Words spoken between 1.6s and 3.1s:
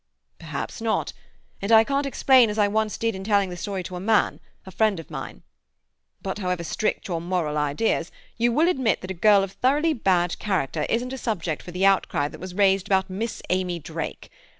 and I can't explain as I once